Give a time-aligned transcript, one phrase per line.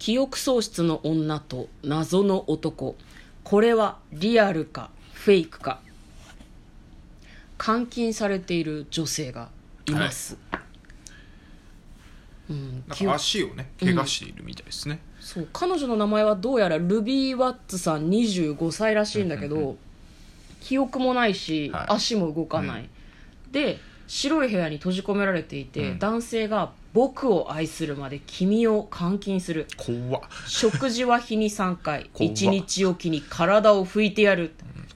[0.00, 2.96] 記憶喪失の女と謎の男。
[3.44, 5.78] これはリアルかフェイクか。
[7.64, 9.50] 監禁されている女性が
[9.84, 10.38] います、
[12.48, 19.78] うんなんか足をね怪我しているみたいですね、そう彼女の名前はどうやらルビー・ワッツさん25歳らしいんだけど、うんうん
[20.62, 21.86] 記憶もないし、はい。
[21.88, 22.90] 足も動かない、
[23.50, 23.78] で
[24.12, 25.98] 白い部屋に閉じ込められていて、うん。
[26.00, 30.22] 男性が「僕を愛するまで君を監禁する」怖っ。
[30.48, 32.10] 食事は日に3回。
[32.12, 32.32] 怖っ。
[32.32, 34.52] 1日おきに体を拭いてやる。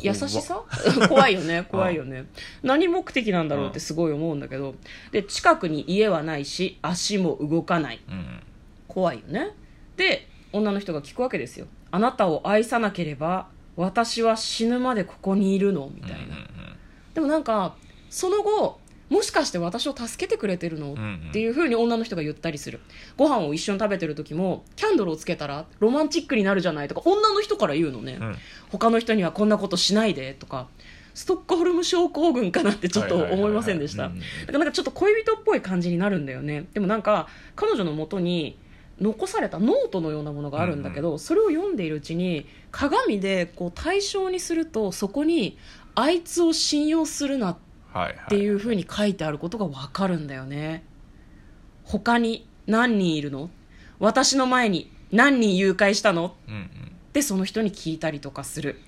[0.00, 0.60] 優しさ？
[1.08, 1.64] 怖 いよね。
[1.70, 2.26] 怖いよね。
[2.64, 4.74] 何目的なんだろうってすごい思うんだけど。
[5.12, 8.00] で近くに家はないし足も動かない。
[8.08, 8.42] うん。
[8.88, 9.52] 怖いよね。
[9.96, 11.68] で女の人が聞くわけですよ。
[11.92, 15.88] あなたを愛さなければ私は死ぬまでここにいるの？
[15.94, 16.28] みたいな、うん。
[17.14, 17.76] でもなんか
[18.10, 21.26] その後もしかして私を助けてくれてるの、うんうん。
[21.30, 22.80] っていうふうに女の人が言ったりする。
[23.16, 28.36] ご飯を一緒に食べてる時もキャンドルをつけたらロマンチックになるじゃないとか女の人から言うのね、うん。
[28.70, 30.68] 他の人にはこんなことしないでとか。
[31.14, 34.02] ストックホルム症候群かなってちょっと思いませんでした。
[34.02, 34.16] だか
[34.48, 36.66] らなんかちょっと恋人っぽい感じになるんだよね。
[36.74, 38.58] でもなんか彼女のもとに
[39.00, 45.56] 残されたノートのようなものがあるんだけど、それを読んでいるうちに鏡でこう対象にするとそこに
[45.94, 47.56] あいつを信用するな
[48.04, 50.84] っていうふうに書いてあることがわかるんだよね。
[51.84, 53.50] 他に何人いるの？
[53.98, 56.36] 私の前に何人誘拐したの？
[56.48, 56.60] うんうん。
[56.60, 56.68] っ
[57.12, 58.80] てその人に聞いたりとかする。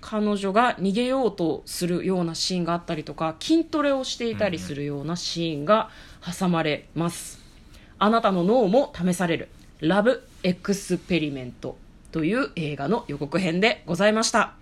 [0.00, 5.88] 彼女が逃げようとするようなシーンがあったりとか筋トレをしていたりするようなシーンが
[6.38, 7.40] 挟まれます。
[7.98, 9.48] あなたの脳も試される。
[9.80, 11.78] ラブエクスペリメント
[12.12, 14.52] という映画の予告編でございました。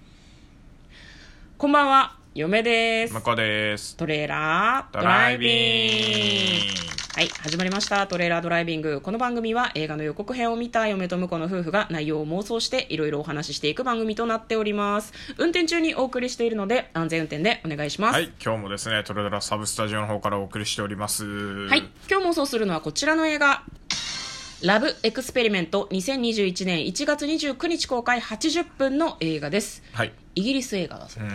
[1.58, 3.12] こんばんは嫁です。
[3.12, 3.94] 向こうです。
[3.94, 6.92] トレーラードドライビビング。
[7.14, 8.06] はい始まりました。
[8.06, 9.02] トレーラードライビング。
[9.02, 15.12] この番組は映画の予告編を見た嫁と婿の夫婦が内容を妄想していろいろお話ししていく番組となっております。
[15.36, 18.14] 運転中にお送りしているので安全運転でお願いします。
[18.14, 21.26] はい今日もですねトレドラサブスタジオの方からお送りしております。
[21.26, 23.62] はい、今日妄想するのはこちらの映画。
[24.62, 25.86] ラブエクスペリメント。
[25.90, 28.20] 2021年1月29日公開。
[28.20, 29.82] 80分の映画です。
[29.92, 31.30] はいイギリス映画だそううん。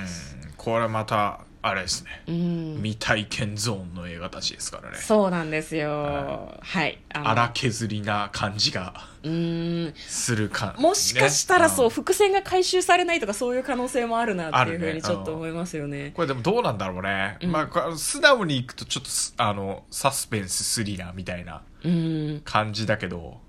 [0.57, 2.23] これまたあれですね。
[2.27, 2.75] うん。
[2.77, 4.97] 未体験ゾーンの映画たちですからね。
[4.97, 6.55] そうなんですよ。
[6.61, 6.99] はい。
[7.09, 8.93] 荒削りな感じが
[9.23, 9.93] うーん。
[9.95, 10.75] するか。
[10.79, 11.89] もしかしたらそう、ねん。
[11.89, 16.11] 伏線が回収されないとかそういう可能性もあるなっていうふうにちょっと思いますよね。
[16.15, 22.41] これでもどうなんだろうね、まあこれ素直にいくとちょっとすあのサスペンススリラーみたいなうん。
[22.45, 23.39] 感じだけど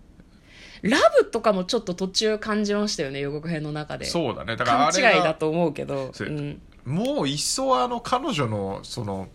[0.83, 4.05] ラブとかもちょっと途中感じましたよね、予告編の中で。
[4.05, 6.11] そうだねだからあれが勘違いだと思うけど。
[6.13, 6.61] そううん。
[6.85, 9.29] もういっそあの彼女のその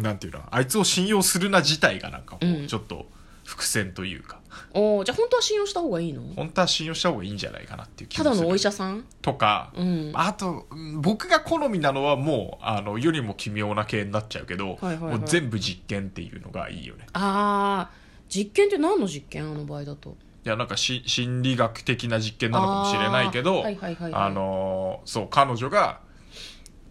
[0.00, 3.06] なんていうのあいつを信用するな自体がなんかこう、うんちょっと
[3.44, 4.38] 伏線というか
[4.72, 6.22] おーじゃあ本当は信用した方がいいの？
[6.36, 9.04] 本当は信用した方がいいんじゃないかなっていう気ただもするのお医者さん？
[9.20, 10.12] とか、うん。
[10.14, 19.50] あとうん僕が好みなのはもうあの世にも奇妙な系になっちゃうけど、はいはいはいもう全部実験っていうのがいいよねあー、実験って何の実験？
[19.50, 20.16] あの場合だと。
[20.44, 23.64] いやなんかし心理学的な実験なのかもしれないけど
[24.12, 26.00] あのーそう彼女が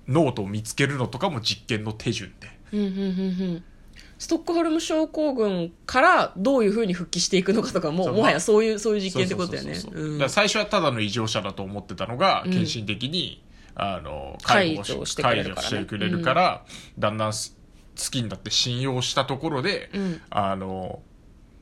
[0.07, 2.47] ノートを見つけるのとかも実験の手順で。
[2.73, 3.01] うんうんうんう
[3.57, 3.63] ん。
[4.17, 10.29] ストックホルム症候群からどういうふうに復帰していくのかとかも、もはやそういう、そういう実験ってことだよね。
[10.29, 12.51] 最初はただの異常者だと思ってたのが、うん。
[12.51, 13.43] 献身的に
[13.75, 15.69] あの介護をしてくれるからね。
[15.69, 16.65] 解除してくれるから、
[16.99, 17.57] だんだんす
[17.97, 20.21] 好きになって信用したところで、うん。
[20.29, 21.01] あの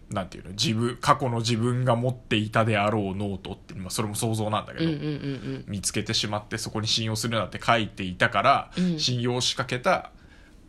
[0.09, 0.51] なんていうの？
[0.51, 5.65] 自分過去の自分が持っていたであろうノートって、まあ、それも想像なんだけど、うんうんうんうん。
[5.67, 8.99] 見つけてしまってそこに信用するなって書いていたから、うん。
[8.99, 10.11] 信用しかけた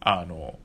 [0.01, 0.59] あの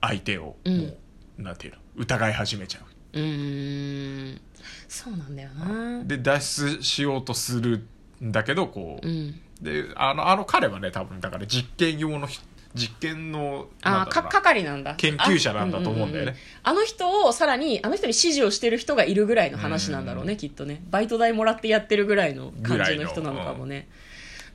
[0.00, 0.94] 相手をもう、うん
[1.36, 1.78] なんていうの？
[1.96, 2.80] 疑い始めちゃ
[3.14, 3.18] う。
[3.18, 4.40] うーん。
[4.88, 6.04] そうなんだよな。
[6.04, 6.40] で脱
[6.78, 7.86] 出しようとする
[8.22, 9.40] んだけどこう、うん。
[9.60, 12.40] であのあの彼はね多分だから実験用のひ
[12.74, 14.94] 実験のあか係なんだ。
[14.96, 16.36] 研究者なんだと思うんだよね。
[16.62, 20.82] ああの人をさらにあの人に指示をしてる人がいるぐらいの話なんだろうねきっとね。
[20.90, 23.88] バイト代もらってやってるぐらいの感じの人なのかもね。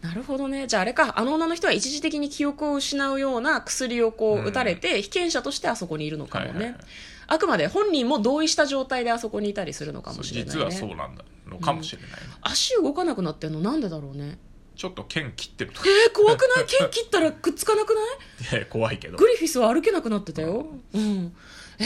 [0.01, 0.67] なるほどね。
[0.67, 6.81] じゃああれかあの女の人は一時的に記憶を失うような薬をこうんう打たれて被験者としてあそこにいるのかもね、はいはいはい。
[7.27, 12.11] あくまで本人も同意した状態であそこにいたりするのかもしれない実はねそうなんだのかもしれない、
[12.41, 14.37] 足動かなくなってんのなんでだろうね
[14.79, 15.87] ちょっと剣切ってるとか。
[15.89, 16.65] えー、怖くない？
[16.65, 18.55] 剣切ったらくっつかなくない？
[18.55, 19.17] いや怖いけど。
[19.17, 20.67] グリフィスは歩けなくなってたよ。
[20.93, 21.35] うん。
[21.79, 21.85] え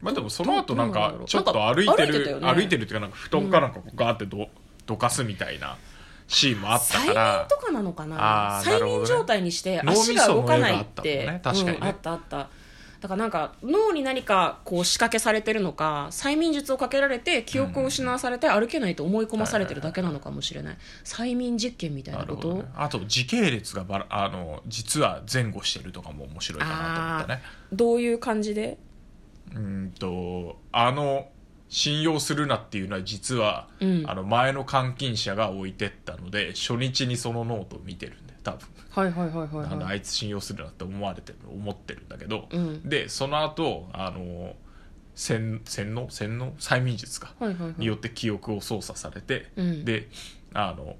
[0.00, 4.48] まあでもその後なんかちょっと歩いてる歩いてるっていうかなんか布団かなんかガーってど
[4.86, 5.76] どかすみたいな
[6.26, 7.36] シーンもあった催から。
[7.40, 8.62] 眠とかなのかな？
[8.64, 11.28] 催眠状態にして足が動かないって。
[11.28, 11.40] あっ
[12.00, 12.48] たあった
[13.00, 20.76] だからなんか脳に何かこう仕掛けされてるのか催眠術をかけられて記憶を失わされて歩けないと思い込まされてるだけなのかもしれない。
[21.04, 22.54] 催眠実験みたいなこと？
[22.54, 27.42] ね、あと時系列がばらあの実は前後してるとかも面白いかなと思ったね。
[27.72, 28.76] どういう感じで？
[29.52, 31.28] うーんとあの
[31.70, 34.04] 信用するなっていうのは実は、うん。
[34.06, 38.68] あの前の監禁者が置いてったので初日にそのノートを見てるんで多分。
[38.90, 42.88] はいはいはいはいはいあのあいつ信用するなって思われてる思ってるんだけど、うん。
[42.88, 44.54] でその後あの
[45.14, 46.08] 洗洗脳？
[46.10, 46.52] 洗脳？
[46.52, 47.74] 催眠術か、はいはいはい。
[47.78, 49.84] によって記憶を操作されて、うん。
[49.84, 50.08] で
[50.54, 50.96] あの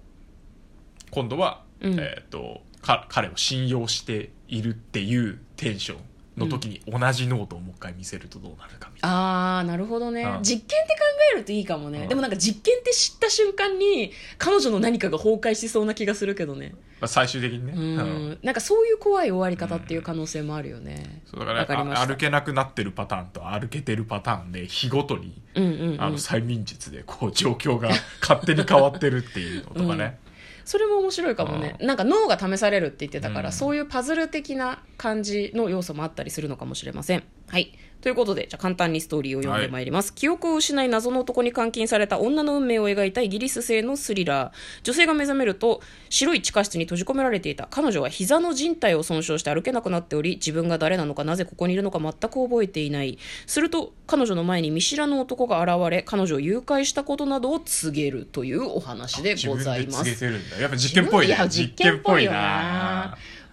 [1.10, 1.94] 今度は、うん。
[1.98, 5.98] えー、とか彼を信用しているっていうテンション
[6.40, 9.58] の時に同じノートをもう一回見せるとどうなるかみたいな。
[9.58, 10.42] あーなるほどね、うん。
[10.42, 11.00] 実験って考
[11.34, 12.08] えるといいかもね、うん。
[12.08, 16.74] でもなんか実験って知った瞬間に彼女の何かが崩壊しそうな気がするけどね。
[17.00, 18.02] まあ最終的にね、うん、う
[18.32, 18.38] ん。
[18.42, 22.02] なんかそういう怖い終わり方っていう可能性もあるよね、そうだからわかりました。
[22.02, 26.02] あ歩けなくなってるパターンと歩けてるパターンで日ごとに、うんうんうん。
[26.02, 27.88] あの催眠術でこう状況が
[28.20, 30.18] 勝手に変わってるっていうのとかね、
[30.66, 31.76] それも面白いかもね。
[31.80, 33.52] なんか脳が試されるって言ってたから、うん。
[33.52, 37.22] そういうパズル的な感じの要素もあったりするのかもしれません。
[37.48, 37.72] はい。
[38.02, 44.82] ということでじゃあ簡単にストーリーを読んでまいります、記憶を失い謎の男に監禁された女の運命を描いたイギリス製のスリラー。
[44.82, 45.80] 女性が目覚めると
[46.10, 53.18] 白い地下室に閉じ込められていた彼女は膝の靭帯を損傷して歩けなくなっており自分が誰なのかなぜここにいるのか全く覚えていない。
[53.46, 60.04] すると彼女の前に見知らぬ男が現れ彼女を誘拐したことなどを告げるというお話でございます。
[60.04, 60.60] 自分で告げてるんだ。
[60.60, 61.32] やっぱ実験っぽいね。
[61.34, 62.32] や実験っぽいな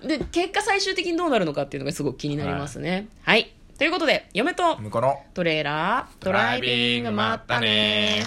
[0.03, 3.07] で結果最終的にどうなるのかっていうのがすごく気になりますね。
[3.23, 8.23] はい、ということで嫁と向こうのトレーラードライビングまったね